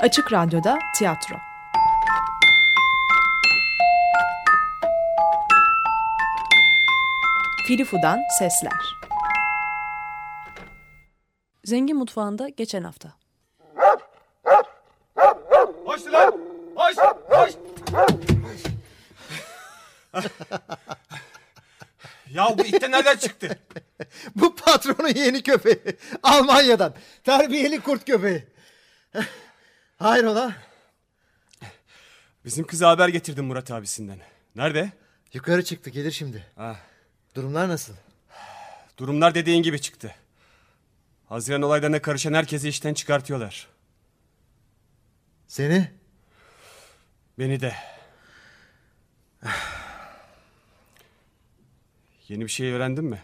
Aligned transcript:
Açık 0.00 0.32
Radyo'da 0.32 0.78
tiyatro. 0.94 1.36
Filifu'dan 7.66 8.20
sesler. 8.38 8.98
Zengin 11.64 11.96
mutfağında 11.96 12.48
geçen 12.48 12.82
hafta. 12.82 13.12
Hoş 15.84 16.06
lan! 16.06 16.32
Hoş! 16.74 16.96
Hoş! 17.28 17.54
ya 22.30 22.58
bu 22.58 22.62
itten 22.62 22.90
nereden 22.90 23.16
çıktı? 23.16 23.58
Bu 24.34 24.56
patronun 24.56 25.14
yeni 25.14 25.42
köpeği. 25.42 25.96
Almanya'dan. 26.22 26.94
Terbiyeli 27.24 27.80
kurt 27.80 28.04
köpeği. 28.04 28.46
Hayrola? 29.98 30.56
Bizim 32.44 32.66
kıza 32.66 32.88
haber 32.90 33.08
getirdim 33.08 33.44
Murat 33.44 33.70
abisinden. 33.70 34.18
Nerede? 34.56 34.92
Yukarı 35.32 35.64
çıktı 35.64 35.90
gelir 35.90 36.10
şimdi. 36.12 36.46
Ha, 36.56 36.76
Durumlar 37.34 37.68
nasıl? 37.68 37.94
durumlar 38.98 39.34
dediğin 39.34 39.62
gibi 39.62 39.80
çıktı. 39.80 40.14
Haziran 41.28 41.62
olaylarına 41.62 42.02
karışan 42.02 42.34
herkesi 42.34 42.68
işten 42.68 42.94
çıkartıyorlar. 42.94 43.68
Seni? 45.46 45.90
Beni 47.38 47.60
de. 47.60 47.74
Yeni 52.28 52.44
bir 52.44 52.48
şey 52.48 52.72
öğrendin 52.72 53.04
mi? 53.04 53.22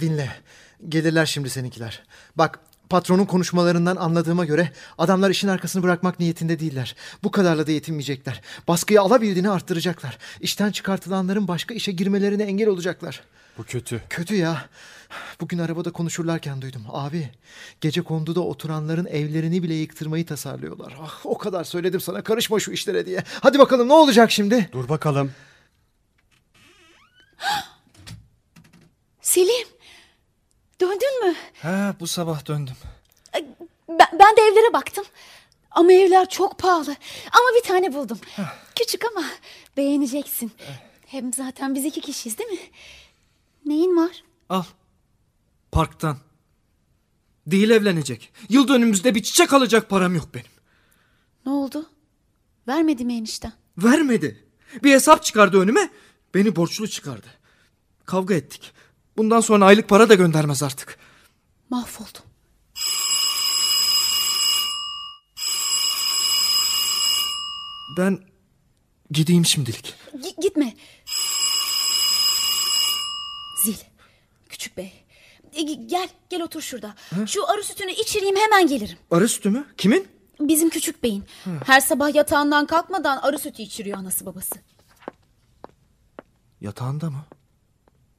Dinle. 0.00 0.30
Gelirler 0.88 1.26
şimdi 1.26 1.50
seninkiler. 1.50 2.02
Bak 2.36 2.60
patronun 2.92 3.24
konuşmalarından 3.24 3.96
anladığıma 3.96 4.44
göre 4.44 4.72
adamlar 4.98 5.30
işin 5.30 5.48
arkasını 5.48 5.82
bırakmak 5.82 6.20
niyetinde 6.20 6.60
değiller. 6.60 6.96
Bu 7.24 7.30
kadarla 7.30 7.66
da 7.66 7.70
yetinmeyecekler. 7.70 8.40
Baskıyı 8.68 9.00
alabildiğini 9.00 9.50
arttıracaklar. 9.50 10.18
İşten 10.40 10.70
çıkartılanların 10.70 11.48
başka 11.48 11.74
işe 11.74 11.92
girmelerine 11.92 12.42
engel 12.42 12.68
olacaklar. 12.68 13.22
Bu 13.58 13.64
kötü. 13.64 14.02
Kötü 14.10 14.34
ya. 14.34 14.68
Bugün 15.40 15.58
arabada 15.58 15.92
konuşurlarken 15.92 16.62
duydum. 16.62 16.82
Abi 16.88 17.30
gece 17.80 18.02
konduda 18.02 18.40
oturanların 18.40 19.06
evlerini 19.06 19.62
bile 19.62 19.74
yıktırmayı 19.74 20.26
tasarlıyorlar. 20.26 20.96
Ah, 21.00 21.20
o 21.24 21.38
kadar 21.38 21.64
söyledim 21.64 22.00
sana 22.00 22.22
karışma 22.22 22.60
şu 22.60 22.72
işlere 22.72 23.06
diye. 23.06 23.22
Hadi 23.40 23.58
bakalım 23.58 23.88
ne 23.88 23.92
olacak 23.92 24.30
şimdi? 24.30 24.68
Dur 24.72 24.88
bakalım. 24.88 25.32
Selim. 29.22 29.68
Döndün 30.82 31.26
mü? 31.28 31.34
Ha 31.62 31.94
bu 32.00 32.06
sabah 32.06 32.46
döndüm. 32.46 32.74
Ben, 33.88 34.08
ben 34.12 34.36
de 34.36 34.40
evlere 34.42 34.72
baktım. 34.72 35.04
Ama 35.70 35.92
evler 35.92 36.28
çok 36.28 36.58
pahalı. 36.58 36.96
Ama 37.32 37.44
bir 37.56 37.68
tane 37.68 37.92
buldum. 37.92 38.18
Küçük 38.76 39.04
ama 39.04 39.24
beğeneceksin. 39.76 40.52
Hem 41.06 41.32
zaten 41.32 41.74
biz 41.74 41.84
iki 41.84 42.00
kişiyiz 42.00 42.38
değil 42.38 42.50
mi? 42.50 42.58
Neyin 43.64 43.96
var? 43.96 44.24
Al. 44.48 44.64
Parktan. 45.72 46.18
Değil 47.46 47.70
evlenecek. 47.70 48.32
Yıl 48.48 48.68
dönümümüzde 48.68 49.14
bir 49.14 49.22
çiçek 49.22 49.52
alacak 49.52 49.90
param 49.90 50.14
yok 50.14 50.28
benim. 50.34 50.52
Ne 51.46 51.52
oldu? 51.52 51.90
Vermedi 52.68 53.04
mi 53.04 53.14
enişten? 53.14 53.52
Vermedi. 53.78 54.44
Bir 54.84 54.92
hesap 54.92 55.24
çıkardı 55.24 55.60
önüme. 55.60 55.90
Beni 56.34 56.56
borçlu 56.56 56.88
çıkardı. 56.88 57.26
Kavga 58.04 58.34
ettik. 58.34 58.72
Bundan 59.16 59.40
sonra 59.40 59.64
aylık 59.64 59.88
para 59.88 60.08
da 60.08 60.14
göndermez 60.14 60.62
artık. 60.62 60.98
Mahvoldum. 61.70 62.22
Ben 67.98 68.18
gideyim 69.10 69.46
şimdilik. 69.46 69.94
G- 70.22 70.34
gitme. 70.42 70.74
Zil. 73.64 73.74
Küçük 74.48 74.76
bey. 74.76 74.92
E, 75.52 75.62
gel 75.62 76.08
gel 76.30 76.42
otur 76.42 76.60
şurada. 76.62 76.94
Şu 77.26 77.50
arı 77.50 77.64
sütünü 77.64 77.90
içireyim 77.92 78.36
hemen 78.36 78.66
gelirim. 78.66 78.98
Arı 79.10 79.28
sütü 79.28 79.50
mü? 79.50 79.64
Kimin? 79.76 80.08
Bizim 80.40 80.70
küçük 80.70 81.02
beyin. 81.02 81.24
Her 81.66 81.80
sabah 81.80 82.14
yatağından 82.14 82.66
kalkmadan 82.66 83.16
arı 83.16 83.38
sütü 83.38 83.62
içiriyor 83.62 83.98
anası 83.98 84.26
babası. 84.26 84.54
Yatağında 86.60 87.10
mı? 87.10 87.24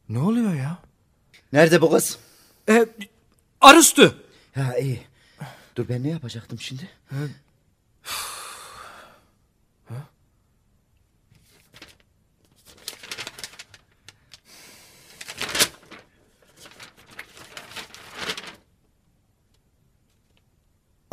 Ne 0.10 0.20
oluyor 0.20 0.54
ya? 0.54 0.78
Nerede 1.54 1.82
bu 1.82 1.92
kız? 1.92 2.20
E, 2.70 2.86
arı 3.62 3.84
sütü. 3.84 4.16
Ha 4.56 4.78
iyi. 4.78 5.04
Dur 5.76 5.90
ben 5.90 6.04
ne 6.04 6.10
yapacaktım 6.10 6.60
şimdi? 6.60 6.90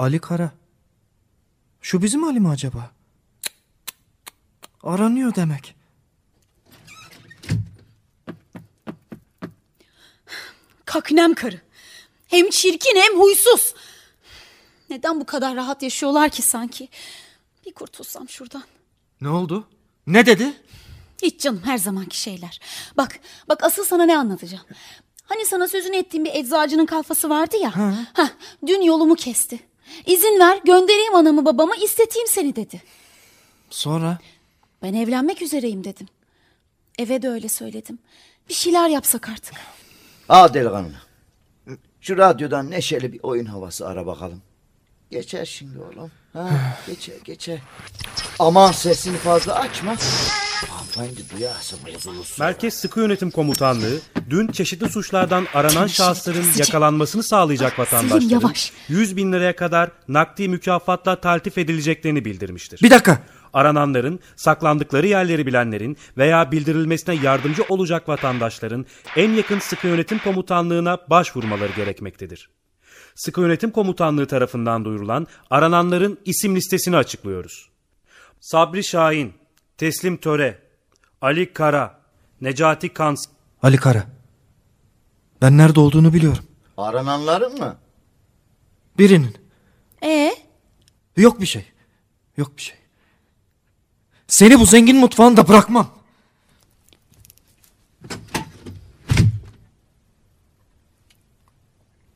Ali 0.01 0.19
Kara. 0.19 0.53
Şu 1.81 2.03
bizim 2.03 2.25
Ali 2.25 2.41
mi 2.41 2.49
acaba? 2.49 2.91
Aranıyor 4.83 5.35
demek. 5.35 5.75
Kaknem 10.91 11.35
karı. 11.35 11.61
Hem 12.29 12.51
çirkin 12.51 12.97
hem 12.97 13.21
huysuz. 13.21 13.75
Neden 14.91 15.21
bu 15.21 15.25
kadar 15.25 15.57
rahat 15.57 15.83
yaşıyorlar 15.83 16.31
ki 16.31 16.43
sanki? 16.43 16.89
Bir 17.67 17.73
kurtulsam 17.73 18.29
şuradan. 18.29 18.63
Ne 19.21 19.29
oldu? 19.29 19.69
Ne 20.07 20.27
dedi? 20.27 20.53
Hiç 21.23 21.41
canım 21.41 21.63
her 21.65 21.79
zamanki 21.79 22.21
şeyler. 22.21 22.61
Bak 22.97 23.21
bak 23.49 23.65
asıl 23.65 23.85
sana 23.85 24.05
ne 24.05 24.17
anlatacağım. 24.19 24.65
Hani 25.25 25.47
sana 25.47 25.69
sözünü 25.69 25.97
ettiğim 25.97 26.25
bir 26.25 26.35
eczacının 26.35 26.87
kalfası 26.87 27.31
vardı 27.31 27.57
ya. 27.57 27.77
Hah, 28.13 28.29
dün 28.67 28.83
yolumu 28.83 29.15
kesti. 29.15 29.61
İzin 30.07 30.41
ver 30.41 30.61
göndereyim 30.65 31.15
anamı 31.15 31.45
babamı 31.45 31.77
isteteyim 31.77 32.29
seni 32.29 32.57
dedi. 32.57 32.83
Sonra? 33.71 34.19
Ben 34.83 34.95
evlenmek 34.95 35.43
üzereyim 35.43 35.85
dedim. 35.85 36.09
Eve 36.99 37.23
de 37.23 37.29
öyle 37.29 37.49
söyledim. 37.49 37.99
Bir 38.49 38.55
şeyler 38.55 38.89
yapsak 38.89 39.29
artık. 39.29 39.55
Al 40.31 40.55
delikanlı. 40.55 40.93
Şu 42.01 42.17
radyodan 42.17 42.71
neşeli 42.71 43.13
bir 43.13 43.21
oyun 43.23 43.45
havası 43.47 43.89
ara 43.89 44.07
bakalım. 44.07 44.43
Geçer 45.11 45.45
şimdi 45.45 45.79
oğlum. 45.79 46.11
Ha, 46.33 46.51
geçer 46.87 47.15
geçer. 47.25 47.59
Aman 48.39 48.73
sesini 48.73 49.17
fazla 49.17 49.55
açma. 49.55 49.97
Hanımefendi 50.69 51.21
duyarsa 51.37 51.77
bozulursun. 51.95 52.45
Merkez 52.47 52.75
Sıkı 52.75 53.01
Yönetim 53.01 53.31
Komutanlığı 53.31 53.99
dün 54.31 54.49
çeşitli 54.49 54.89
suçlardan 54.89 55.47
aranan 55.55 55.87
şahısların 55.87 56.47
yakalanmasını 56.57 57.23
sağlayacak 57.23 57.79
vatandaşların 57.79 58.29
yavaş. 58.29 58.73
100 58.89 59.17
bin 59.17 59.33
liraya 59.33 59.57
kadar 59.57 59.91
nakdi 60.09 60.49
mükafatla 60.49 61.21
taltif 61.21 61.59
edileceklerini 61.59 62.25
bildirmiştir. 62.25 62.83
Bir 62.83 62.91
dakika. 62.91 63.23
Arananların, 63.55 64.21
saklandıkları 64.37 65.07
yerleri 65.07 65.47
bilenlerin 65.47 65.97
veya 66.17 66.53
bildirilmesine 66.53 67.15
yardımcı 67.15 67.63
olacak 67.69 68.09
vatandaşların 68.09 68.87
en 69.17 69.31
yakın 69.31 69.59
Sıkı 69.59 69.87
Yönetim 69.89 70.19
Komutanlığı'na 70.19 70.99
başvurmaları 71.11 71.73
gerekmektedir. 71.77 72.51
Sıkı 73.15 73.41
Yönetim 73.41 73.71
Komutanlığı 73.71 74.27
tarafından 74.27 74.85
duyurulan 74.85 75.27
arananların 75.51 76.19
isim 76.25 76.57
listesini 76.57 76.97
açıklıyoruz. 76.97 77.71
Sabri 78.41 78.85
Şahin, 78.85 79.33
Teslim 79.79 80.17
Töre, 80.17 80.59
Ali 81.21 81.53
Kara, 81.53 82.01
Necati 82.41 82.89
Kans, 82.89 83.27
Ali 83.63 83.77
Kara. 83.77 84.05
Ben 85.43 85.59
nerede 85.59 85.81
olduğunu 85.81 86.13
biliyorum. 86.15 86.45
Arananların 86.77 87.59
mı? 87.59 87.77
Birinin. 88.99 89.37
Ee, 90.05 90.35
Yok 91.17 91.41
bir 91.41 91.47
şey. 91.47 91.65
Yok 92.37 92.57
bir 92.57 92.63
şey. 92.63 92.77
Seni 94.31 94.61
bu 94.61 94.67
zengin 94.67 94.97
mutfağında 94.97 95.49
bırakmam. 95.49 95.91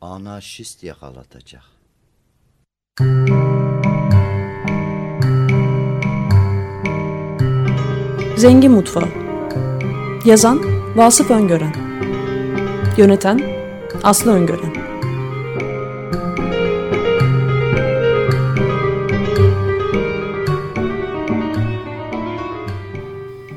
Anarşist 0.01 0.83
yakalatacak. 0.83 1.63
Zengin 8.37 8.73
mutfağı. 8.73 9.09
Yazan 10.25 10.61
Vasıf 10.97 11.31
Öngören. 11.31 11.75
Yöneten 12.97 13.41
Aslı 14.03 14.33
Öngören. 14.33 14.84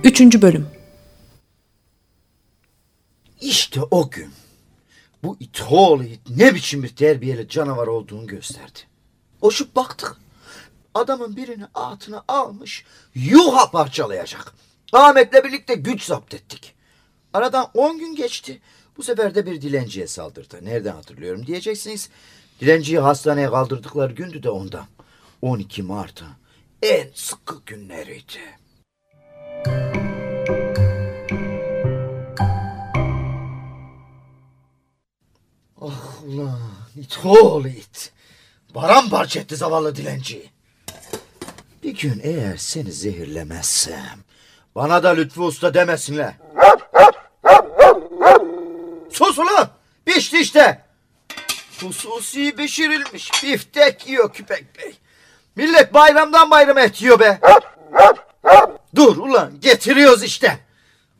Üçüncü 0.08 0.42
bölüm. 0.42 0.68
İşte 3.42 3.82
o 3.92 4.10
gün 4.10 4.32
bu 5.24 5.38
itoğlu 5.40 6.04
it 6.04 6.22
ne 6.30 6.56
biçim 6.56 6.84
bir 6.84 6.96
terbiyeli 6.96 7.50
canavar 7.50 7.88
olduğunu 7.88 8.28
gösterdi. 8.28 8.80
Koşup 9.42 9.76
baktık. 9.76 10.18
Adamın 10.94 11.36
birini 11.36 11.66
altına 11.74 12.24
almış 12.28 12.86
yuha 13.16 13.72
parçalayacak. 13.72 14.54
Ahmet'le 14.94 15.44
birlikte 15.44 15.76
güç 15.76 16.04
zapt 16.04 16.34
ettik. 16.34 16.76
Aradan 17.34 17.72
10 17.74 18.00
gün 18.00 18.16
geçti. 18.16 18.62
Bu 18.98 19.04
sefer 19.04 19.36
de 19.36 19.46
bir 19.46 19.62
dilenciye 19.62 20.08
saldırdı. 20.08 20.66
Nereden 20.66 20.94
hatırlıyorum 20.94 21.48
diyeceksiniz. 21.48 22.10
Dilenciyi 22.62 23.00
hastaneye 23.00 23.50
kaldırdıkları 23.50 24.14
gündü 24.14 24.44
de 24.44 24.50
ondan. 24.50 24.86
12 25.42 25.84
Mart'ı 25.84 26.26
en 26.82 27.10
sıkı 27.14 27.62
günleriydi. 27.66 28.67
İt 36.98 37.20
oğlu 37.26 37.68
it. 37.68 38.12
Paramparça 38.74 39.40
etti 39.40 39.56
zavallı 39.56 39.96
dilenciyi. 39.96 40.50
Bir 41.84 41.98
gün 41.98 42.22
eğer 42.24 42.58
seni 42.58 42.92
zehirlemezsem 42.92 44.20
bana 44.76 45.04
da 45.04 45.10
Lütfü 45.10 45.42
Usta 45.42 45.74
demesinler. 45.74 46.34
Sus 49.12 49.40
ulan! 49.40 49.70
Pişti 50.06 50.40
işte. 50.40 50.82
Hususi 51.82 52.56
pişirilmiş 52.56 53.44
biftek 53.44 54.08
yiyor 54.08 54.34
küpek 54.34 54.78
bey. 54.78 54.98
Millet 55.56 55.94
bayramdan 55.94 56.52
bayrama 56.52 56.82
et 56.82 57.02
yiyor 57.02 57.20
be. 57.20 57.40
Dur 58.96 59.18
ulan 59.18 59.60
getiriyoruz 59.60 60.24
işte. 60.24 60.60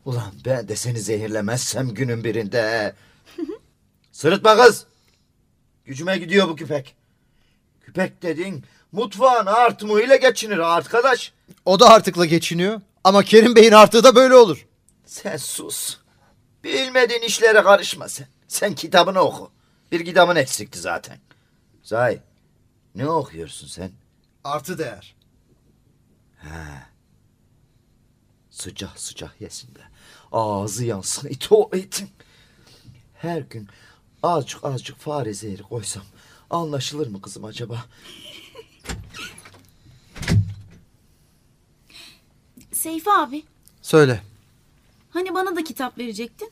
Ulan 0.06 0.34
ben 0.46 0.68
de 0.68 0.76
seni 0.76 1.00
zehirlemezsem 1.00 1.90
günün 1.90 2.24
birinde. 2.24 2.94
Sırıtma 4.12 4.58
kız. 4.58 4.86
Gücüme 5.88 6.18
gidiyor 6.18 6.48
bu 6.48 6.56
küpek. 6.56 6.96
Küpek 7.82 8.22
dedin 8.22 8.66
mutfağın 8.92 9.46
artımıyla 9.46 10.16
geçinir 10.16 10.58
arkadaş. 10.58 11.34
O 11.66 11.80
da 11.80 11.90
artıkla 11.90 12.26
geçiniyor. 12.26 12.82
Ama 13.04 13.24
Kerim 13.24 13.56
Bey'in 13.56 13.72
artığı 13.72 14.04
da 14.04 14.16
böyle 14.16 14.36
olur. 14.36 14.68
Sen 15.06 15.38
sus. 15.38 15.98
Bilmediğin 16.64 17.22
işlere 17.22 17.64
karışma 17.64 18.10
sen. 18.10 18.28
Sen 18.48 18.76
kitabını 18.76 19.20
oku. 19.20 19.52
Bir 19.92 20.06
kitabın 20.06 20.36
eksikti 20.36 20.80
zaten. 20.80 21.18
Zay, 21.84 22.20
ne 22.96 23.10
okuyorsun 23.10 23.68
sen? 23.68 23.92
Artı 24.44 24.78
değer. 24.78 25.16
Sıcak 28.50 29.00
sıcak 29.00 29.42
yesin 29.42 29.76
de. 29.76 29.82
Ağzı 30.32 30.86
yansın 30.86 31.28
it 31.28 31.48
o 31.52 31.70
etin. 31.74 32.10
Her 33.14 33.42
gün 33.42 33.70
azıcık 34.24 34.64
azıcık 34.64 34.98
fare 35.00 35.34
zehri 35.34 35.64
koysam 35.64 36.04
anlaşılır 36.50 37.08
mı 37.08 37.22
kızım 37.22 37.46
acaba? 37.46 37.86
Seyfi 42.72 43.10
abi 43.12 43.44
Söyle. 43.82 44.22
hani 45.10 45.34
bana 45.34 45.56
da 45.56 45.64
kitap 45.64 45.98
verecektin? 45.98 46.52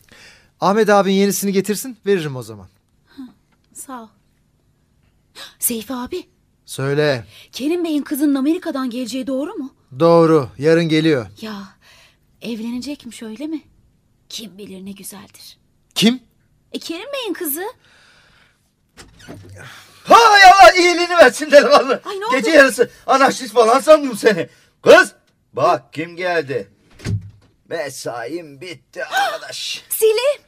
Ahmet 0.61 0.89
abin 0.89 1.11
yenisini 1.11 1.51
getirsin 1.53 1.97
veririm 2.05 2.35
o 2.35 2.43
zaman. 2.43 2.67
Sağ 3.73 4.01
ol. 4.03 4.07
Seyfi 5.59 5.93
abi 5.93 6.27
Söyle. 6.65 7.25
Kerim 7.51 7.83
Bey'in 7.83 8.01
kızının 8.01 8.35
Amerika'dan 8.35 8.89
geleceği 8.89 9.27
doğru 9.27 9.53
mu? 9.53 9.73
Doğru. 9.99 10.49
Yarın 10.57 10.89
geliyor. 10.89 11.27
Ya 11.41 11.63
evlenecekmiş 12.41 13.23
öyle 13.23 13.47
mi? 13.47 13.61
Kim 14.29 14.57
bilir 14.57 14.85
ne 14.85 14.91
güzeldir. 14.91 15.57
Kim? 15.95 16.19
E 16.75 16.79
Kerim 16.79 17.13
Bey'in 17.13 17.33
kızı. 17.33 17.73
Hay 20.03 20.43
Allah 20.43 20.73
iyiliğini 20.73 21.17
versin 21.17 21.51
delikanlı. 21.51 22.01
Ay, 22.05 22.19
ne 22.19 22.25
oldu? 22.25 22.35
Gece 22.35 22.51
yarısı 22.51 22.89
anarşist 23.07 23.53
falan 23.53 23.79
sandım 23.79 24.17
seni. 24.17 24.49
Kız 24.83 25.13
bak 25.53 25.93
kim 25.93 26.15
geldi. 26.15 26.67
Mesaim 27.69 28.61
bitti 28.61 29.05
arkadaş. 29.05 29.83
Selim. 29.89 30.41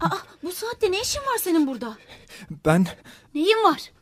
Aa, 0.00 0.16
bu 0.42 0.52
saatte 0.52 0.92
ne 0.92 1.00
işin 1.00 1.20
var 1.20 1.38
senin 1.38 1.66
burada? 1.66 1.98
Ben 2.66 2.86
Neyin 3.34 3.64
var? 3.64 3.92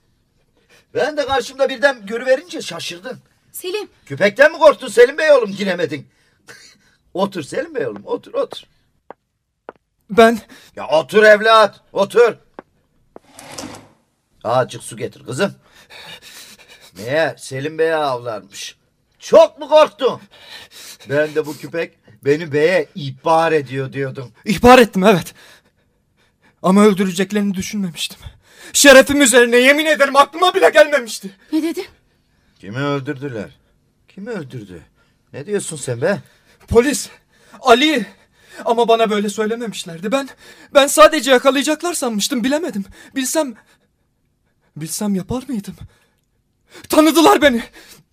Ben 0.94 1.16
de 1.16 1.26
karşımda 1.26 1.68
birden 1.68 2.06
görüverince 2.06 2.62
şaşırdım. 2.62 3.18
Selim 3.52 3.88
Küpekten 4.06 4.52
mi 4.52 4.58
korktun 4.58 4.88
Selim 4.88 5.18
Bey 5.18 5.32
oğlum 5.32 5.52
giremedin? 5.52 6.08
otur 7.14 7.42
Selim 7.42 7.74
Bey 7.74 7.86
oğlum 7.86 8.02
otur 8.06 8.34
otur. 8.34 8.62
Ben 10.10 10.38
Ya 10.76 10.88
otur 10.88 11.22
evlat 11.22 11.80
otur. 11.92 12.34
Azıcık 14.44 14.82
su 14.82 14.96
getir 14.96 15.24
kızım. 15.24 15.54
Meğer 16.98 17.36
Selim 17.36 17.78
Bey'e 17.78 17.94
avlarmış. 17.94 18.76
Çok 19.18 19.58
mu 19.58 19.68
korktun? 19.68 20.20
Ben 21.10 21.34
de 21.34 21.46
bu 21.46 21.56
küpek 21.56 21.98
beni 22.24 22.52
beye 22.52 22.86
ihbar 22.94 23.52
ediyor 23.52 23.92
diyordum. 23.92 24.32
ihbar 24.44 24.78
ettim 24.78 25.04
evet. 25.04 25.34
Ama 26.62 26.84
öldüreceklerini 26.84 27.54
düşünmemiştim. 27.54 28.18
Şerefim 28.72 29.22
üzerine 29.22 29.56
yemin 29.56 29.86
ederim 29.86 30.16
aklıma 30.16 30.54
bile 30.54 30.70
gelmemişti. 30.70 31.30
ne 31.52 31.62
dedin? 31.62 31.86
Kimi 32.60 32.78
öldürdüler? 32.78 33.50
Kimi 34.08 34.30
öldürdü? 34.30 34.82
Ne 35.32 35.46
diyorsun 35.46 35.76
sen 35.76 36.02
be? 36.02 36.18
Polis, 36.68 37.08
Ali. 37.60 38.06
Ama 38.64 38.88
bana 38.88 39.10
böyle 39.10 39.28
söylememişlerdi. 39.28 40.12
Ben 40.12 40.28
ben 40.74 40.86
sadece 40.86 41.30
yakalayacaklar 41.30 41.94
sanmıştım. 41.94 42.44
Bilemedim. 42.44 42.84
Bilsem 43.14 43.54
bilsem 44.76 45.14
yapar 45.14 45.44
mıydım? 45.48 45.74
Tanıdılar 46.88 47.42
beni. 47.42 47.62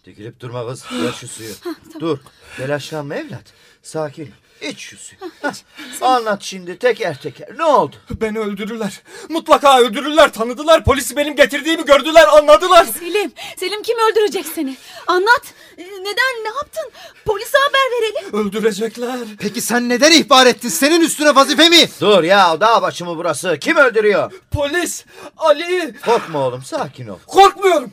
Dikilip 0.05 0.39
durma 0.39 0.67
kız. 0.67 0.83
Ver 0.91 1.11
şu 1.11 1.27
suyu. 1.27 1.53
Dur. 1.99 2.19
Telaşlanma 2.57 3.15
evlat. 3.15 3.53
Sakin. 3.83 4.29
İç 4.61 4.79
şu 4.79 4.97
suyu. 4.97 5.19
Hah, 5.41 5.53
Anlat 6.01 6.43
şimdi 6.43 6.77
teker 6.79 7.21
teker. 7.21 7.57
Ne 7.57 7.63
oldu? 7.63 7.95
Beni 8.11 8.39
öldürürler. 8.39 9.01
Mutlaka 9.29 9.79
öldürürler. 9.79 10.33
Tanıdılar. 10.33 10.83
Polisi 10.83 11.15
benim 11.17 11.35
getirdiğimi 11.35 11.85
gördüler, 11.85 12.27
anladılar. 12.27 12.85
Selim, 12.85 13.31
Selim 13.57 13.81
kim 13.83 13.97
öldürecek 14.11 14.45
seni? 14.45 14.77
Anlat. 15.07 15.41
Ee, 15.77 15.81
Neden, 15.83 16.43
ne 16.43 16.47
yaptın? 16.47 16.91
Polise 17.25 17.57
haber 17.57 17.79
verelim. 17.91 18.33
Öldürecekler. 18.47 19.19
Peki 19.39 19.61
sen 19.61 19.89
neden 19.89 20.11
ihbar 20.11 20.45
ettin? 20.45 20.69
Senin 20.69 21.01
üstüne 21.01 21.35
vazife 21.35 21.69
mi? 21.69 21.89
Dur 22.01 22.23
ya 22.23 22.61
dağ 22.61 22.81
başı 22.81 23.05
mı 23.05 23.17
burası? 23.17 23.57
Kim 23.61 23.77
öldürüyor? 23.77 24.31
Polis, 24.51 25.05
Ali. 25.37 25.95
Korkma 26.05 26.39
oğlum 26.39 26.63
sakin 26.63 27.07
ol. 27.07 27.17
Korkmuyorum. 27.27 27.91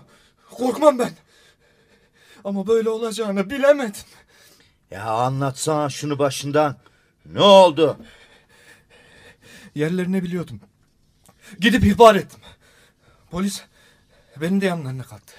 Korkmam 0.51 0.99
ben. 0.99 1.11
Ama 2.45 2.67
böyle 2.67 2.89
olacağını 2.91 3.51
bilemedim. 3.51 4.01
Ya 4.91 5.05
anlatsana 5.05 5.89
şunu 5.89 6.19
başından. 6.19 6.77
Ne 7.27 7.41
oldu? 7.41 7.99
Yerlerini 9.75 10.23
biliyordum. 10.23 10.61
Gidip 11.61 11.85
ihbar 11.85 12.15
ettim. 12.15 12.41
Polis 13.31 13.63
beni 14.37 14.61
de 14.61 14.67
yanlarına 14.67 15.03
kattı. 15.03 15.35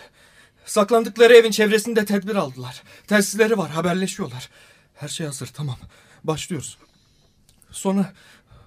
Saklandıkları 0.65 1.33
evin 1.33 1.51
çevresinde 1.51 2.05
tedbir 2.05 2.35
aldılar. 2.35 2.83
Telsizleri 3.07 3.57
var, 3.57 3.71
haberleşiyorlar. 3.71 4.49
Her 4.95 5.07
şey 5.07 5.25
hazır, 5.25 5.47
tamam. 5.47 5.77
Başlıyoruz. 6.23 6.77
Sonra 7.71 8.13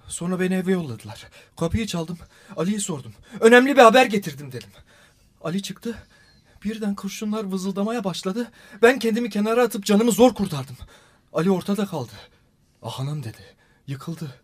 sonra 0.07 0.39
beni 0.39 0.53
eve 0.53 0.71
yolladılar. 0.71 1.27
Kapıyı 1.59 1.87
çaldım. 1.87 2.17
Ali'yi 2.57 2.79
sordum. 2.79 3.13
Önemli 3.39 3.77
bir 3.77 3.81
haber 3.81 4.05
getirdim 4.05 4.51
dedim. 4.51 4.69
Ali 5.43 5.61
çıktı. 5.63 5.95
Birden 6.65 6.95
kurşunlar 6.95 7.43
vızıldamaya 7.43 8.03
başladı. 8.03 8.51
Ben 8.81 8.99
kendimi 8.99 9.29
kenara 9.29 9.63
atıp 9.63 9.85
canımı 9.85 10.11
zor 10.11 10.33
kurtardım. 10.33 10.77
Ali 11.33 11.51
ortada 11.51 11.85
kaldı. 11.85 12.11
Ah 12.81 12.99
anam 12.99 13.23
dedi. 13.23 13.55
Yıkıldı. 13.87 14.35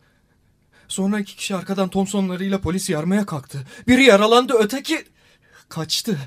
Sonra 0.87 1.19
iki 1.19 1.35
kişi 1.35 1.55
arkadan 1.55 1.89
Thompsonlarıyla 1.89 2.61
polisi 2.61 2.91
yarmaya 2.91 3.25
kalktı. 3.25 3.67
Biri 3.87 4.03
yaralandı, 4.03 4.53
öteki 4.53 5.05
kaçtı. 5.69 6.17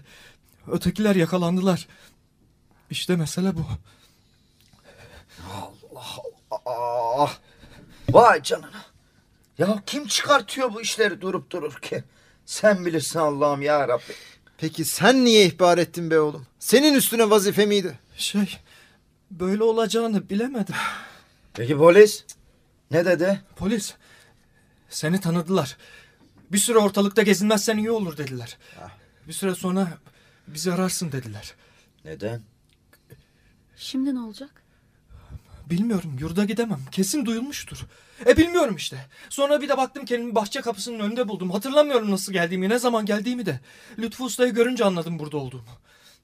Ötekiler 0.66 1.16
yakalandılar. 1.16 1.88
İşte 2.90 3.16
mesele 3.16 3.52
bu. 3.56 3.66
Ah, 6.66 7.38
vay 8.10 8.42
canına. 8.42 8.84
Ya 9.58 9.82
kim 9.86 10.06
çıkartıyor 10.06 10.74
bu 10.74 10.80
işleri 10.80 11.20
durup 11.20 11.50
dururken? 11.50 12.04
Sen 12.46 12.86
bilirsin 12.86 13.18
Allah'ım 13.18 13.62
ya 13.62 13.88
Rabbi. 13.88 14.14
Peki 14.58 14.84
sen 14.84 15.24
niye 15.24 15.46
ihbar 15.46 15.78
ettin 15.78 16.10
be 16.10 16.20
oğlum? 16.20 16.46
Senin 16.58 16.94
üstüne 16.94 17.30
vazife 17.30 17.66
miydi? 17.66 17.98
Şey, 18.16 18.58
böyle 19.30 19.62
olacağını 19.62 20.28
bilemedim. 20.30 20.74
Peki 21.54 21.76
polis? 21.76 22.24
Ne 22.90 23.04
dedi? 23.04 23.40
Polis, 23.56 23.94
seni 24.88 25.20
tanıdılar. 25.20 25.76
Bir 26.52 26.58
süre 26.58 26.78
ortalıkta 26.78 27.22
gezinmezsen 27.22 27.76
iyi 27.78 27.90
olur 27.90 28.16
dediler. 28.16 28.58
Bir 29.28 29.32
süre 29.32 29.54
sonra 29.54 29.88
bizi 30.48 30.72
ararsın 30.72 31.12
dediler. 31.12 31.54
Neden? 32.04 32.42
Şimdi 33.76 34.14
ne 34.14 34.20
olacak? 34.20 34.62
Bilmiyorum 35.70 36.16
yurda 36.20 36.44
gidemem. 36.44 36.80
Kesin 36.92 37.26
duyulmuştur. 37.26 37.78
E 38.26 38.36
bilmiyorum 38.36 38.76
işte. 38.76 38.96
Sonra 39.30 39.62
bir 39.62 39.68
de 39.68 39.76
baktım 39.76 40.04
kendimi 40.04 40.34
bahçe 40.34 40.60
kapısının 40.60 41.00
önünde 41.00 41.28
buldum. 41.28 41.50
Hatırlamıyorum 41.50 42.10
nasıl 42.10 42.32
geldiğimi, 42.32 42.68
ne 42.68 42.78
zaman 42.78 43.06
geldiğimi 43.06 43.46
de. 43.46 43.60
Lütfü 43.98 44.22
Usta'yı 44.22 44.54
görünce 44.54 44.84
anladım 44.84 45.18
burada 45.18 45.36
olduğumu. 45.36 45.64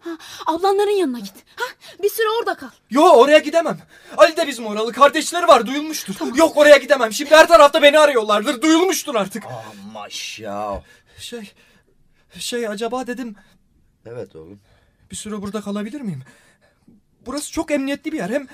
Ha, 0.00 0.10
ablanların 0.46 0.98
yanına 0.98 1.18
git. 1.18 1.34
Ha, 1.56 1.64
bir 2.02 2.08
süre 2.08 2.26
orada 2.40 2.54
kal. 2.54 2.68
Yo 2.90 3.02
oraya 3.02 3.38
gidemem. 3.38 3.78
Ali 4.16 4.36
de 4.36 4.46
bizim 4.46 4.66
oralı. 4.66 4.92
Kardeşleri 4.92 5.48
var 5.48 5.66
duyulmuştur. 5.66 6.36
Yok 6.36 6.56
oraya 6.56 6.76
gidemem. 6.76 7.12
Şimdi 7.12 7.30
her 7.30 7.48
tarafta 7.48 7.82
beni 7.82 7.98
arıyorlardır. 7.98 8.62
Duyulmuştur 8.62 9.14
artık. 9.14 9.44
Amaş 9.46 10.38
ya. 10.38 10.82
Şey... 11.18 11.52
Şey 12.38 12.68
acaba 12.68 13.06
dedim 13.06 13.36
Evet 14.06 14.36
oğlum. 14.36 14.60
bir 15.10 15.16
süre 15.16 15.42
burada 15.42 15.60
kalabilir 15.60 16.00
miyim? 16.00 16.22
Burası 17.26 17.52
çok 17.52 17.70
emniyetli 17.70 18.12
bir 18.12 18.16
yer. 18.16 18.30
Hem 18.30 18.46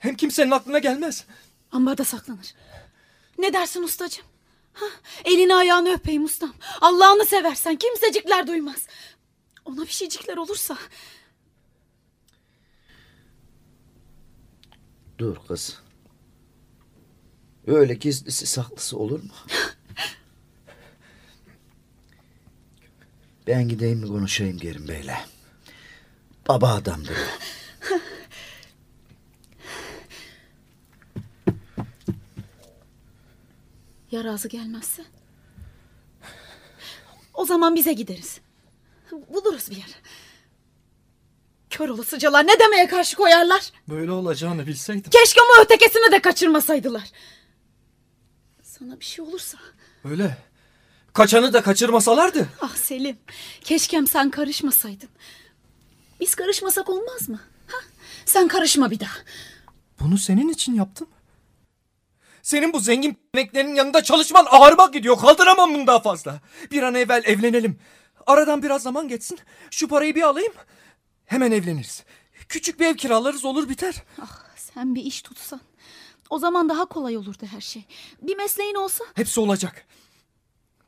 hem 0.00 0.14
kimsenin 0.16 0.50
aklına 0.50 0.78
gelmez. 0.78 1.24
Ambarda 1.72 2.04
saklanır. 2.04 2.54
Ne 3.38 3.52
dersin 3.52 3.82
ustacığım? 3.82 4.24
Ha, 4.72 4.86
elini 5.24 5.54
ayağını 5.54 5.92
öpeyim 5.92 6.24
ustam. 6.24 6.54
Allah'ını 6.80 7.24
seversen 7.24 7.76
kimsecikler 7.76 8.46
duymaz. 8.46 8.86
Ona 9.64 9.82
bir 9.82 9.92
şeycikler 9.92 10.36
olursa. 10.36 10.78
Dur 15.18 15.36
kız. 15.48 15.80
Öyle 17.66 17.94
gizlisi 17.94 18.46
saklısı 18.46 18.98
olur 18.98 19.22
mu? 19.22 19.34
ben 23.46 23.68
gideyim 23.68 23.98
mi 23.98 24.08
konuşayım 24.08 24.58
Kerim 24.58 24.88
Bey'le. 24.88 25.16
Baba 26.48 26.74
adamdır 26.74 27.16
o. 27.16 27.59
Ya 34.10 34.24
razı 34.24 34.48
gelmezse? 34.48 35.04
O 37.34 37.44
zaman 37.44 37.74
bize 37.74 37.92
gideriz. 37.92 38.40
Buluruz 39.12 39.70
bir 39.70 39.76
yer. 39.76 39.90
Kör 41.70 41.88
olasıcalar 41.88 42.46
ne 42.46 42.58
demeye 42.60 42.86
karşı 42.88 43.16
koyarlar? 43.16 43.72
Böyle 43.88 44.10
olacağını 44.12 44.66
bilseydim. 44.66 45.10
Keşke 45.10 45.40
ama 45.40 45.62
ötekesini 45.64 46.12
de 46.12 46.22
kaçırmasaydılar. 46.22 47.10
Sana 48.62 49.00
bir 49.00 49.04
şey 49.04 49.24
olursa. 49.24 49.58
Öyle. 50.04 50.36
Kaçanı 51.12 51.52
da 51.52 51.62
kaçırmasalardı. 51.62 52.48
Ah 52.60 52.76
Selim. 52.76 53.18
Keşkem 53.60 54.06
sen 54.06 54.30
karışmasaydın. 54.30 55.08
Biz 56.20 56.34
karışmasak 56.34 56.88
olmaz 56.88 57.28
mı? 57.28 57.40
Ha? 57.66 57.76
Sen 58.24 58.48
karışma 58.48 58.90
bir 58.90 59.00
daha. 59.00 59.16
Bunu 60.00 60.18
senin 60.18 60.48
için 60.48 60.74
yaptım. 60.74 61.08
Senin 62.42 62.72
bu 62.72 62.80
zengin 62.80 63.18
emeklerin 63.34 63.74
yanında 63.74 64.02
çalışman 64.02 64.46
ağırma 64.50 64.86
gidiyor. 64.86 65.18
Kaldıramam 65.18 65.74
bunu 65.74 65.86
daha 65.86 66.00
fazla. 66.00 66.40
Bir 66.70 66.82
an 66.82 66.94
evvel 66.94 67.22
evlenelim. 67.24 67.78
Aradan 68.26 68.62
biraz 68.62 68.82
zaman 68.82 69.08
geçsin. 69.08 69.38
Şu 69.70 69.88
parayı 69.88 70.14
bir 70.14 70.22
alayım. 70.22 70.52
Hemen 71.26 71.52
evleniriz. 71.52 72.04
Küçük 72.48 72.80
bir 72.80 72.86
ev 72.86 72.94
kiralarız 72.96 73.44
olur 73.44 73.68
biter. 73.68 73.94
Ah 74.22 74.38
sen 74.56 74.94
bir 74.94 75.02
iş 75.02 75.22
tutsan. 75.22 75.60
O 76.30 76.38
zaman 76.38 76.68
daha 76.68 76.84
kolay 76.84 77.16
olurdu 77.16 77.46
her 77.52 77.60
şey. 77.60 77.84
Bir 78.22 78.36
mesleğin 78.36 78.74
olsa. 78.74 79.04
Hepsi 79.14 79.40
olacak. 79.40 79.86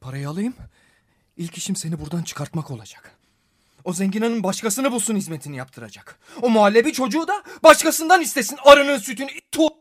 Parayı 0.00 0.28
alayım. 0.28 0.54
İlk 1.36 1.56
işim 1.58 1.76
seni 1.76 2.00
buradan 2.00 2.22
çıkartmak 2.22 2.70
olacak. 2.70 3.10
O 3.84 3.92
zenginanın 3.92 4.42
başkasını 4.42 4.92
bulsun 4.92 5.16
hizmetini 5.16 5.56
yaptıracak. 5.56 6.18
O 6.42 6.50
muhallebi 6.50 6.92
çocuğu 6.92 7.28
da 7.28 7.42
başkasından 7.62 8.20
istesin 8.20 8.58
arının 8.64 8.98
sütünü. 8.98 9.28
Tu- 9.52 9.71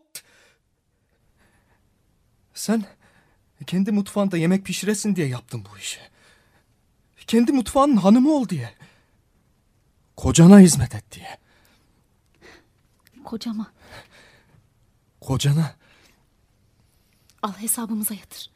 Sen 2.53 2.84
kendi 3.67 3.91
mutfağında 3.91 4.38
yemek 4.38 4.65
pişiresin 4.65 5.15
diye 5.15 5.27
yaptın 5.27 5.65
bu 5.74 5.77
işi. 5.77 6.00
Kendi 7.27 7.51
mutfağının 7.51 7.98
hanımı 7.98 8.31
ol 8.34 8.50
diye. 8.50 8.74
Kocana 10.17 10.60
hizmet 10.60 10.96
et 10.96 11.12
diye. 11.12 11.38
Kocama 13.24 13.72
Kocana. 15.22 15.75
al 17.41 17.53
hesabımıza 17.53 18.13
yatır. 18.13 18.51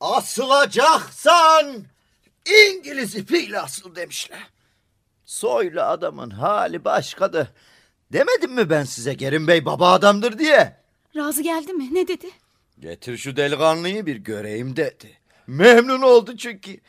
Asılacaksan 0.00 1.84
İngiliz 2.46 3.14
ipiyle 3.16 3.60
asıl 3.60 3.94
demişler. 3.94 4.50
Soylu 5.24 5.82
adamın 5.82 6.30
hali 6.30 6.84
başkadır. 6.84 7.48
Demedim 8.12 8.54
mi 8.54 8.70
ben 8.70 8.84
size 8.84 9.16
Kerim 9.16 9.46
Bey 9.48 9.64
baba 9.64 9.92
adamdır 9.92 10.38
diye? 10.38 10.77
Razı 11.18 11.42
geldi 11.42 11.72
mi? 11.72 11.94
Ne 11.94 12.08
dedi? 12.08 12.30
Getir 12.80 13.16
şu 13.16 13.36
delikanlıyı 13.36 14.06
bir 14.06 14.16
göreyim 14.16 14.76
dedi. 14.76 15.18
Memnun 15.46 16.02
oldu 16.02 16.36
çünkü. 16.36 16.80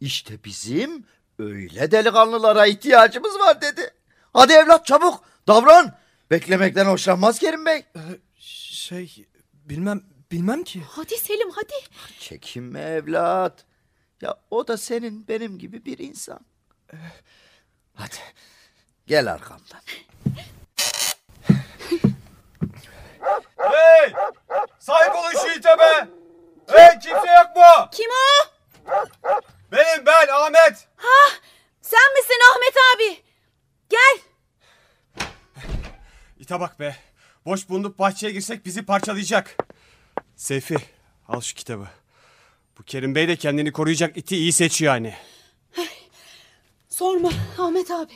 İşte 0.00 0.44
bizim 0.44 1.04
öyle 1.38 1.90
delikanlılara 1.90 2.66
ihtiyacımız 2.66 3.38
var 3.38 3.60
dedi. 3.60 3.90
Hadi 4.32 4.52
evlat 4.52 4.86
çabuk 4.86 5.24
davran. 5.46 5.98
Beklemekten 6.30 6.86
hoşlanmaz 6.86 7.38
Kerim 7.38 7.66
Bey. 7.66 7.84
Şey 8.38 9.26
bilmem 9.52 10.02
bilmem 10.32 10.64
ki. 10.64 10.82
Hadi 10.88 11.16
Selim 11.16 11.50
hadi. 11.50 11.74
Çekinme 12.18 12.80
evlat. 12.80 13.64
Ya 14.20 14.36
o 14.50 14.68
da 14.68 14.76
senin 14.76 15.28
benim 15.28 15.58
gibi 15.58 15.84
bir 15.84 15.98
insan. 15.98 16.40
Hadi 17.94 18.16
gel 19.06 19.32
arkamdan. 19.32 19.80
Hey! 23.56 24.12
Sahip 24.78 25.14
olun 25.16 25.30
şu 25.30 25.58
ite 25.58 25.78
be! 25.78 26.08
Hey 26.68 26.98
kimse 26.98 27.32
yok 27.32 27.56
mu? 27.56 27.88
Kim 27.92 28.10
o? 28.10 28.46
Benim 29.72 30.06
ben 30.06 30.28
Ahmet. 30.28 30.88
Sen 31.82 32.12
misin 32.16 32.40
Ahmet 32.52 32.74
abi? 32.94 33.22
Gel. 33.88 34.18
İte 36.38 36.60
bak 36.60 36.80
be. 36.80 36.96
Boş 37.46 37.68
bulunup 37.68 37.98
bahçeye 37.98 38.32
girsek 38.32 38.66
bizi 38.66 38.86
parçalayacak. 38.86 39.56
Seyfi 40.36 40.76
al 41.28 41.40
şu 41.40 41.54
kitabı. 41.54 41.86
Bu 42.78 42.82
Kerim 42.82 43.14
Bey 43.14 43.28
de 43.28 43.36
kendini 43.36 43.72
koruyacak 43.72 44.16
iti 44.16 44.36
iyi 44.36 44.52
seçiyor 44.52 44.92
hani. 44.92 45.14
Sorma 46.88 47.30
Ahmet 47.58 47.90
abi. 47.90 48.12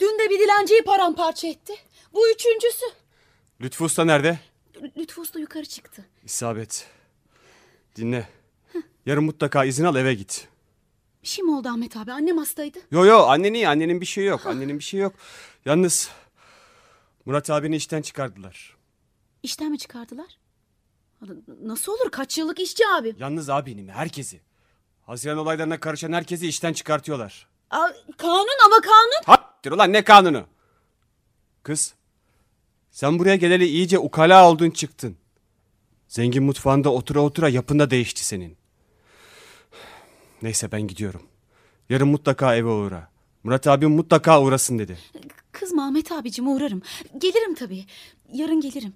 Dün 0.00 0.18
de 0.18 0.30
bir 0.30 0.38
dilenciyi 0.38 0.84
paramparça 0.84 1.48
etti. 1.48 1.74
Bu 2.14 2.30
üçüncüsü. 2.30 2.84
Lütfü 3.60 3.84
Usta 3.84 4.04
nerede? 4.04 4.38
Lütfü 4.96 5.20
Usta 5.20 5.38
yukarı 5.40 5.64
çıktı. 5.64 6.04
İsabet. 6.24 6.86
Dinle. 7.96 8.28
Yarın 9.06 9.24
mutlaka 9.24 9.64
izin 9.64 9.84
al 9.84 9.96
eve 9.96 10.14
git. 10.14 10.48
Bir 11.22 11.28
şey 11.28 11.44
mi 11.44 11.50
oldu 11.56 11.68
Ahmet 11.68 11.96
abi? 11.96 12.12
Annem 12.12 12.38
hastaydı. 12.38 12.78
Yo 12.90 13.04
yo 13.04 13.18
annen 13.18 13.54
iyi 13.54 13.68
annenin 13.68 14.00
bir 14.00 14.06
şey 14.06 14.24
yok. 14.24 14.46
Annenin 14.46 14.78
bir 14.78 14.84
şey 14.84 15.00
yok. 15.00 15.14
Yalnız 15.64 16.10
Murat 17.26 17.50
abini 17.50 17.76
işten 17.76 18.02
çıkardılar. 18.02 18.76
İşten 19.42 19.70
mi 19.70 19.78
çıkardılar? 19.78 20.38
Nasıl 21.62 21.92
olur? 21.92 22.10
Kaç 22.10 22.38
yıllık 22.38 22.60
işçi 22.60 22.88
abim. 22.88 23.16
Yalnız 23.18 23.50
abini 23.50 23.82
mi 23.82 23.92
herkesi. 23.92 24.40
Haziran 25.06 25.38
olaylarına 25.38 25.80
karışan 25.80 26.12
herkesi 26.12 26.48
işten 26.48 26.72
çıkartıyorlar. 26.72 27.48
Aa, 27.70 27.88
kanun 28.18 28.46
ama 28.66 28.80
kanun. 28.80 29.22
Hattir 29.26 29.72
ulan 29.72 29.92
ne 29.92 30.04
kanunu? 30.04 30.46
Kız 31.62 31.94
sen 32.92 33.18
buraya 33.18 33.36
geleli 33.36 33.66
iyice 33.66 33.98
ukala 33.98 34.48
oldun 34.48 34.70
çıktın. 34.70 35.16
Zengin 36.08 36.42
mutfağında 36.42 36.92
otura 36.92 37.20
otura 37.20 37.48
yapın 37.48 37.78
da 37.78 37.90
değişti 37.90 38.24
senin. 38.24 38.56
Neyse 40.42 40.72
ben 40.72 40.82
gidiyorum. 40.82 41.22
Yarın 41.88 42.08
mutlaka 42.08 42.56
eve 42.56 42.68
uğra. 42.68 43.08
Murat 43.44 43.66
abim 43.66 43.90
mutlaka 43.90 44.42
uğrasın 44.42 44.78
dedi. 44.78 44.98
Kızma 45.52 45.86
Ahmet 45.86 46.12
abicim 46.12 46.48
uğrarım. 46.48 46.82
Gelirim 47.18 47.54
tabii. 47.54 47.84
Yarın 48.32 48.60
gelirim. 48.60 48.94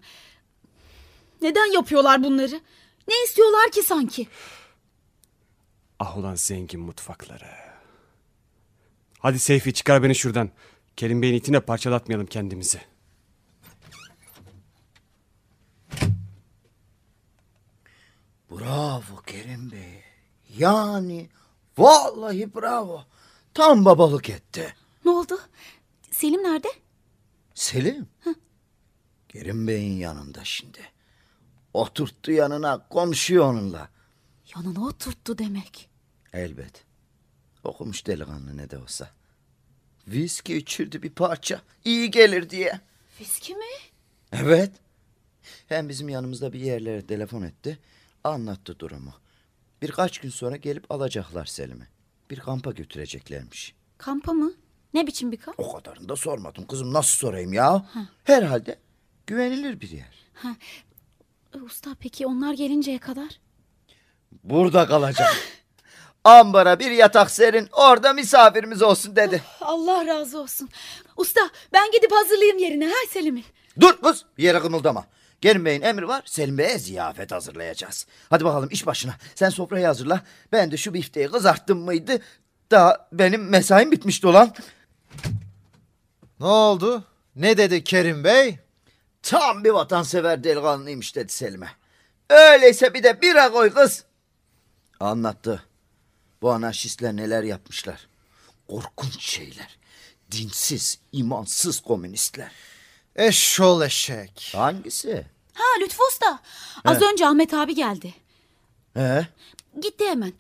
Neden 1.43 1.73
yapıyorlar 1.73 2.25
bunları? 2.25 2.61
Ne 3.09 3.15
istiyorlar 3.25 3.71
ki 3.71 3.83
sanki? 3.83 4.27
Ah 5.99 6.19
ulan 6.19 6.35
zengin 6.35 6.81
mutfakları. 6.81 7.49
Hadi 9.19 9.39
Seyfi 9.39 9.73
çıkar 9.73 10.03
beni 10.03 10.15
şuradan. 10.15 10.51
Kerim 10.97 11.23
Bey'in 11.23 11.35
itine 11.35 11.61
parçalatmayalım 11.61 12.27
kendimizi. 12.27 12.81
Bravo 18.51 19.23
Kerim 19.27 19.71
Bey. 19.73 20.03
Yani 20.59 21.29
vallahi 21.79 22.55
bravo. 22.55 23.05
Tam 23.55 23.85
babalık 23.85 24.31
etti. 24.31 24.75
Ne 25.05 25.11
oldu? 25.11 25.39
Selim 26.11 26.43
nerede? 26.43 26.69
Selim. 27.55 28.09
Kerim 29.29 29.67
Bey'in 29.67 29.97
yanında 29.99 30.45
şimdi. 30.45 30.79
Oturttu 31.75 32.33
yanına 32.33 32.89
konuşuyor 32.89 33.45
onunla. 33.45 33.89
Yanına 34.57 34.87
oturttu 34.87 35.39
demek. 35.39 35.89
Elbet. 36.33 36.85
Okumuş 37.65 38.07
delikanlı 38.07 38.57
ne 38.57 38.71
de 38.71 38.79
olsa. 38.79 39.11
Viski 40.09 40.57
içirdi 40.57 41.03
bir 41.03 41.11
parça. 41.11 41.63
İyi 41.85 42.11
gelir 42.11 42.51
diye. 42.51 42.81
Viski 43.21 43.55
mi? 43.55 43.65
Evet. 44.33 44.73
Hem 45.69 45.89
bizim 45.89 46.09
yanımızda 46.09 46.53
bir 46.53 46.61
yerlere 46.61 47.07
telefon 47.07 47.43
etti. 47.43 47.79
Anlattı 48.27 48.79
durumu. 48.79 49.15
Birkaç 49.83 50.19
gün 50.19 50.31
sonra 50.31 50.57
gelip 50.57 50.91
alacaklar 50.91 51.45
Selim'i. 51.47 51.89
Bir 52.31 52.41
kampa 52.41 52.71
götüreceklermiş. 52.71 53.75
Kampa 53.99 54.33
mı? 54.33 54.53
Ne 54.95 55.07
biçim 55.07 55.33
bir 55.33 55.37
kamp? 55.37 55.61
O 55.61 55.73
kadarını 55.73 56.09
da 56.09 56.17
sormadım 56.17 56.67
kızım. 56.67 56.93
Nasıl 56.93 57.17
sorayım 57.17 57.53
ya? 57.53 57.87
Herhalde 58.25 58.79
güvenilir 59.27 59.81
bir 59.81 59.91
yer. 59.91 60.15
E, 61.55 61.59
Usta 61.59 61.91
peki 62.01 62.27
onlar 62.27 62.55
gelinceye 62.55 62.99
kadar? 62.99 63.41
Burada 64.45 64.87
kalacak. 64.87 65.37
Ambara 66.25 66.79
bir 66.79 66.91
yatak 66.91 67.31
serin 67.31 67.69
orada 67.73 68.13
misafirimiz 68.13 68.83
olsun 68.83 69.17
dedi. 69.17 69.43
Allah 69.61 70.07
razı 70.07 70.41
olsun. 70.41 70.69
Usta 71.17 71.51
ben 71.73 71.91
gidip 71.91 72.13
hazırlayayım 72.13 72.59
yerine 72.59 72.87
ha 72.87 72.95
Selim'in. 73.11 73.45
Dur 73.81 74.01
kız 74.03 74.25
yere 74.39 74.61
kımıldama. 74.61 75.07
Kerim 75.41 75.65
Bey'in 75.65 75.83
emri 75.83 76.09
var 76.09 76.23
Selim 76.27 76.59
Bey'e 76.59 76.79
ziyafet 76.79 77.33
hazırlayacağız. 77.33 78.07
Hadi 78.31 78.45
bakalım 78.45 78.69
iş 78.73 78.87
başına. 78.87 79.15
Sen 79.35 79.51
sofrayı 79.51 79.87
hazırla. 79.87 80.23
Ben 80.53 80.71
de 80.71 80.77
şu 80.77 80.95
bifteyi 80.95 81.29
kızarttım 81.31 81.79
mıydı? 81.79 82.19
Daha 82.71 83.09
benim 83.13 83.49
mesaim 83.49 83.93
bitmişti 83.93 84.27
olan. 84.27 84.55
Ne 86.41 86.47
oldu? 86.47 87.05
Ne 87.37 87.57
dedi 87.57 87.85
Kerim 87.85 88.25
Bey? 88.25 88.59
Tam 89.23 89.65
bir 89.65 89.71
vatansever 89.71 90.45
delikanlıymış 90.45 91.17
dedi 91.17 91.33
Selim'e. 91.33 91.69
Öyleyse 92.31 92.95
bir 92.95 93.03
de 93.03 93.23
bira 93.23 93.53
koy 93.53 93.73
kız. 93.73 94.05
Anlattı. 95.01 95.63
Bu 96.43 96.53
anarşistler 96.53 97.17
neler 97.17 97.43
yapmışlar. 97.43 98.09
Korkunç 98.69 99.21
şeyler. 99.21 99.79
Dinsiz, 100.31 100.99
imansız 101.13 101.81
komünistler. 101.81 102.51
Eşşol 103.17 103.83
eşek. 103.83 104.53
Hangisi? 104.57 105.27
Ha 105.55 105.65
Lütfü 105.81 106.03
Usta. 106.13 106.39
Az 106.85 107.03
önce 107.03 107.27
Ahmet 107.27 107.55
abi 107.55 107.75
geldi. 107.75 108.15
He? 108.95 109.27
Gitti 109.83 110.05
hemen. 110.09 110.33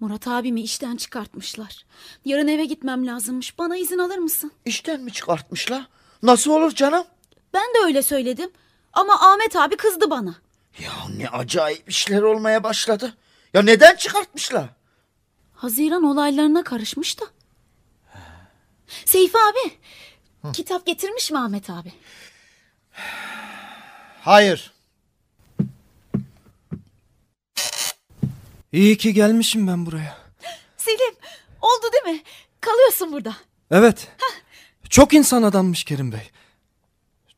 Murat 0.00 0.28
abimi 0.28 0.62
işten 0.62 0.96
çıkartmışlar. 0.96 1.84
Yarın 2.24 2.48
eve 2.48 2.64
gitmem 2.64 3.06
lazımmış. 3.06 3.58
Bana 3.58 3.76
izin 3.76 3.98
alır 3.98 4.18
mısın? 4.18 4.52
İşten 4.64 5.00
mi 5.00 5.12
çıkartmışlar? 5.12 5.86
Nasıl 6.22 6.50
olur 6.50 6.70
canım? 6.74 7.04
Ben 7.54 7.62
de 7.74 7.78
öyle 7.84 8.02
söyledim. 8.02 8.50
Ama 8.92 9.14
Ahmet 9.32 9.56
abi 9.56 9.76
kızdı 9.76 10.10
bana. 10.10 10.34
Ya 10.78 10.92
ne 11.16 11.28
acayip 11.28 11.90
işler 11.90 12.22
olmaya 12.22 12.62
başladı. 12.64 13.14
Ya 13.54 13.62
neden 13.62 13.96
çıkartmışlar? 13.96 14.68
Haziran 15.54 16.02
olaylarına 16.02 16.64
karışmış 16.64 17.20
da. 17.20 17.24
Seyfi 19.04 19.38
abi. 19.38 19.70
Kitap 20.52 20.86
getirmiş 20.86 21.30
mi 21.30 21.38
Ahmet 21.38 21.70
abi? 21.70 21.92
Hayır. 24.20 24.72
İyi 28.72 28.98
ki 28.98 29.12
gelmişim 29.14 29.66
ben 29.66 29.86
buraya. 29.86 30.18
Selim 30.76 31.14
oldu 31.60 31.86
değil 31.92 32.16
mi? 32.16 32.22
Kalıyorsun 32.60 33.12
burada. 33.12 33.36
Evet. 33.70 34.08
Çok 34.90 35.14
insan 35.14 35.42
adammış 35.42 35.84
Kerim 35.84 36.12
Bey. 36.12 36.30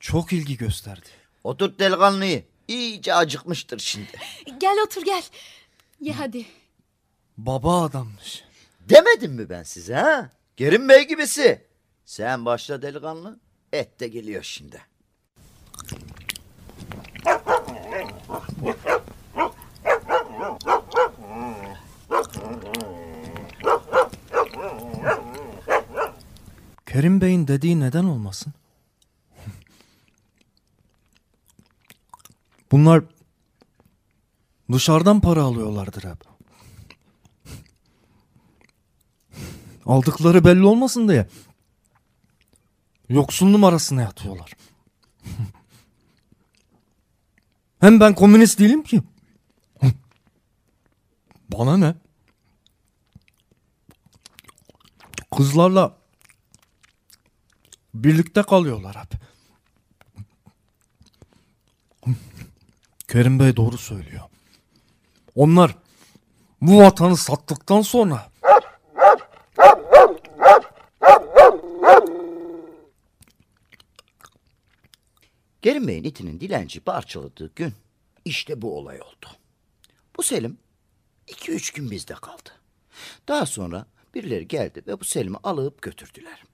Çok 0.00 0.32
ilgi 0.32 0.56
gösterdi. 0.56 1.08
Otur 1.44 1.78
delikanlıyı. 1.78 2.44
İyice 2.68 3.14
acıkmıştır 3.14 3.78
şimdi. 3.78 4.10
Gel 4.58 4.76
otur 4.86 5.04
gel. 5.04 5.22
Ye 6.00 6.12
hadi. 6.12 6.46
Baba 7.36 7.82
adammış. 7.84 8.44
Demedim 8.80 9.32
mi 9.32 9.50
ben 9.50 9.62
size 9.62 9.94
ha? 9.94 10.30
Kerim 10.56 10.88
Bey 10.88 11.08
gibisi. 11.08 11.66
Sen 12.06 12.44
başla 12.44 12.82
delikanlı. 12.82 13.40
Et 13.72 14.00
de 14.00 14.08
geliyor 14.08 14.42
şimdi. 14.42 14.82
Kerim 26.86 27.20
Bey'in 27.20 27.48
dediği 27.48 27.80
neden 27.80 28.04
olmasın? 28.04 28.52
Bunlar 32.72 33.04
dışarıdan 34.72 35.20
para 35.20 35.42
alıyorlardır 35.42 36.04
hep. 36.04 36.18
Aldıkları 39.86 40.44
belli 40.44 40.64
olmasın 40.64 41.08
diye. 41.08 41.26
Yoksul 43.08 43.46
numarasına 43.46 44.02
yatıyorlar. 44.02 44.52
Hem 47.80 48.00
ben 48.00 48.14
komünist 48.14 48.58
değilim 48.58 48.82
ki. 48.82 49.02
Bana 51.48 51.76
ne? 51.76 51.94
Kızlarla 55.36 55.96
birlikte 57.94 58.42
kalıyorlar 58.42 58.96
hep. 58.96 59.20
Kerim 63.08 63.38
Bey 63.38 63.56
doğru 63.56 63.78
söylüyor. 63.78 64.24
Onlar 65.34 65.76
bu 66.60 66.78
vatanı 66.78 67.16
sattıktan 67.16 67.82
sonra 67.82 68.30
Bey'in 75.66 76.04
itinin 76.04 76.40
dilenci 76.40 76.80
parçaladığı 76.80 77.54
gün 77.54 77.74
işte 78.24 78.62
bu 78.62 78.78
olay 78.78 79.02
oldu. 79.02 79.26
Bu 80.16 80.22
Selim 80.22 80.58
iki 81.28 81.52
üç 81.52 81.70
gün 81.70 81.90
bizde 81.90 82.14
kaldı. 82.14 82.50
Daha 83.28 83.46
sonra 83.46 83.86
birileri 84.14 84.48
geldi 84.48 84.82
ve 84.86 85.00
bu 85.00 85.04
Selim'i 85.04 85.36
alıp 85.42 85.82
götürdüler. 85.82 86.44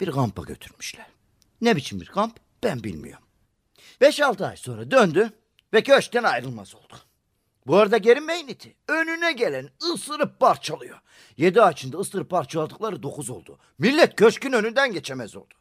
Bir 0.00 0.10
kampa 0.10 0.42
götürmüşler. 0.42 1.06
Ne 1.60 1.76
biçim 1.76 2.00
bir 2.00 2.06
kamp 2.06 2.40
ben 2.62 2.84
bilmiyorum. 2.84 3.26
Beş 4.00 4.20
altı 4.20 4.46
ay 4.46 4.56
sonra 4.56 4.90
döndü 4.90 5.32
ve 5.74 5.82
köşkten 5.82 6.22
ayrılmaz 6.22 6.74
oldu. 6.74 6.94
Bu 7.66 7.76
arada 7.76 8.00
Kerim 8.00 8.28
Bey'in 8.28 8.48
iti 8.48 8.74
önüne 8.88 9.32
gelen 9.32 9.70
ısırıp 9.92 10.40
parçalıyor. 10.40 10.98
Yedi 11.36 11.62
ay 11.62 11.72
içinde 11.72 11.96
ısırıp 11.96 12.30
parçaladıkları 12.30 13.02
dokuz 13.02 13.30
oldu. 13.30 13.58
Millet 13.78 14.16
köşkün 14.16 14.52
önünden 14.52 14.92
geçemez 14.92 15.36
oldu. 15.36 15.54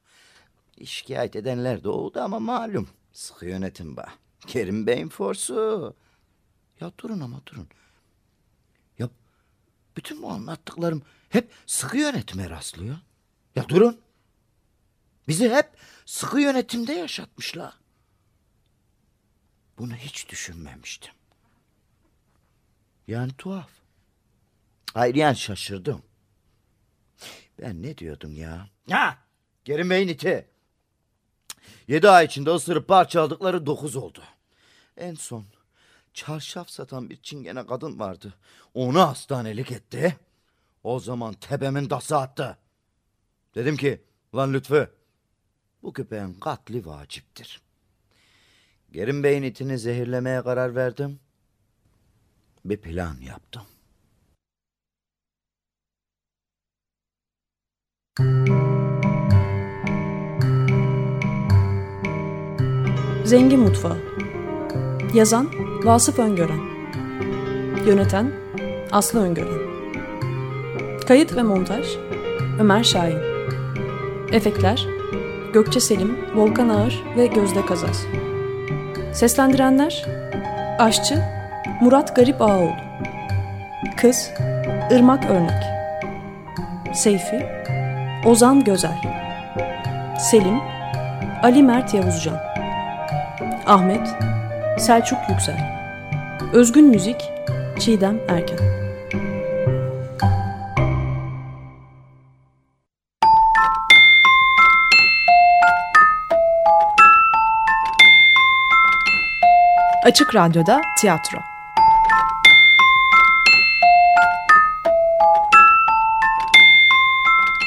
Şikayet 0.85 1.35
edenler 1.35 1.83
de 1.83 1.89
oldu 1.89 2.19
ama 2.19 2.39
malum. 2.39 2.89
Sıkı 3.11 3.45
yönetim 3.45 3.97
ba. 3.97 4.13
Kerim 4.47 4.87
Bey'in 4.87 5.09
forsu. 5.09 5.95
Ya 6.79 6.91
durun 6.97 7.19
ama 7.19 7.41
durun. 7.45 7.67
Ya 8.99 9.09
bütün 9.97 10.21
bu 10.21 10.29
anlattıklarım 10.31 11.01
hep 11.29 11.51
sıkı 11.65 11.97
yönetime 11.97 12.49
rastlıyor. 12.49 12.97
Ya 13.55 13.69
durun. 13.69 14.01
Bizi 15.27 15.49
hep 15.49 15.69
sıkı 16.05 16.39
yönetimde 16.41 16.93
yaşatmışlar. 16.93 17.79
Bunu 19.77 19.95
hiç 19.95 20.29
düşünmemiştim. 20.29 21.13
Yani 23.07 23.31
tuhaf. 23.37 23.69
Hayır 24.93 25.15
yani 25.15 25.35
şaşırdım. 25.37 26.03
Ben 27.61 27.81
ne 27.81 27.97
diyordum 27.97 28.35
ya? 28.35 28.69
Ha! 28.89 29.17
Kerim 29.65 29.89
Bey'in 29.89 30.07
iti. 30.07 30.47
Yedi 31.87 32.09
ay 32.09 32.25
içinde 32.25 32.49
ısırıp 32.49 32.87
parçaladıkları 32.87 33.65
dokuz 33.65 33.95
oldu. 33.95 34.23
En 34.97 35.13
son 35.13 35.45
çarşaf 36.13 36.69
satan 36.69 37.09
bir 37.09 37.21
çingene 37.21 37.65
kadın 37.65 37.99
vardı. 37.99 38.33
Onu 38.73 38.99
hastanelik 38.99 39.71
etti. 39.71 40.17
O 40.83 40.99
zaman 40.99 41.33
tepemin 41.33 41.89
dası 41.89 42.17
attı. 42.17 42.57
Dedim 43.55 43.77
ki 43.77 44.01
lan 44.35 44.53
Lütfü 44.53 44.91
bu 45.83 45.93
köpeğin 45.93 46.33
katli 46.33 46.85
vaciptir. 46.85 47.61
Kerim 48.93 49.23
Bey'in 49.23 49.43
itini 49.43 49.77
zehirlemeye 49.79 50.41
karar 50.41 50.75
verdim. 50.75 51.19
Bir 52.65 52.77
plan 52.77 53.17
yaptım. 53.21 53.63
Zengin 63.27 63.59
Mutfağı. 63.59 63.97
Yazan 65.13 65.47
Vasıf 65.83 66.19
Öngören. 66.19 66.59
Yöneten 67.87 68.31
Aslı 68.91 69.23
Öngören. 69.23 69.59
Kayıt 71.07 71.35
ve 71.35 71.43
montaj 71.43 71.85
Ömer 72.59 72.83
Şahin. 72.83 73.17
Efektler 74.31 74.87
Gökçe 75.53 75.79
Selim, 75.79 76.17
Volkan 76.35 76.69
Ağır 76.69 77.03
ve 77.17 77.25
Gözde 77.25 77.65
Kazaz. 77.65 78.05
Seslendirenler 79.13 80.05
Aşçı 80.79 81.23
Murat 81.81 82.15
Garip 82.15 82.41
Ağaoğlu. 82.41 82.75
Kız 83.97 84.29
Irmak 84.91 85.25
Örnek. 85.25 85.63
Seyfi 86.93 87.45
Ozan 88.25 88.63
Gözel. 88.63 88.97
Selim 90.19 90.59
Ali 91.43 91.63
Mert 91.63 91.93
Yavuzcan 91.93 92.46
Ahmet 93.67 94.07
Selçuk 94.77 95.19
Yüksel 95.29 95.79
Özgün 96.53 96.85
Müzik 96.85 97.31
Çiğdem 97.79 98.19
Erken 98.27 98.57
Açık 110.03 110.35
Radyo'da 110.35 110.81
tiyatro. 110.97 111.37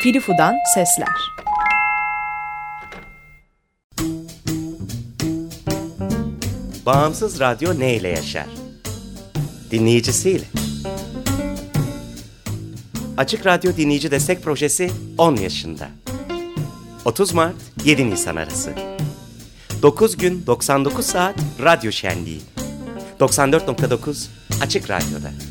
Filifu'dan 0.02 0.58
sesler. 0.74 1.34
Bağımsız 6.86 7.40
radyo 7.40 7.78
ne 7.78 7.94
ile 7.94 8.08
yaşar? 8.08 8.46
Dinleyicisiyle. 9.70 10.44
Açık 13.16 13.46
Radyo 13.46 13.76
Dinleyici 13.76 14.10
Destek 14.10 14.42
Projesi 14.42 14.90
10 15.18 15.36
yaşında. 15.36 15.88
30 17.04 17.32
Mart 17.32 17.54
7 17.84 18.10
Nisan 18.10 18.36
arası. 18.36 18.72
9 19.82 20.16
gün 20.16 20.46
99 20.46 21.06
saat 21.06 21.34
radyo 21.62 21.92
şenliği. 21.92 22.40
94.9 23.20 24.26
Açık 24.62 24.90
Radyo'da. 24.90 25.49